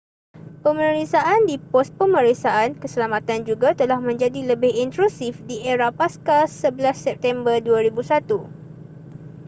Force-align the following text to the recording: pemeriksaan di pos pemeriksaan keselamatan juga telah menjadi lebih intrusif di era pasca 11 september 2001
pemeriksaan 0.65 1.41
di 1.49 1.55
pos 1.71 1.89
pemeriksaan 1.99 2.69
keselamatan 2.81 3.41
juga 3.49 3.69
telah 3.81 3.99
menjadi 4.09 4.39
lebih 4.51 4.71
intrusif 4.83 5.33
di 5.49 5.57
era 5.73 5.89
pasca 5.99 6.39
11 6.49 6.89
september 7.05 7.57
2001 7.61 8.49